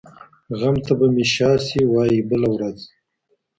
غم 0.59 0.75
ته 0.85 0.93
به 0.99 1.07
مي 1.15 1.25
شا 1.33 1.51
سي، 1.67 1.79
وايي 1.93 2.19
بله 2.29 2.49
ورځ 2.55 2.77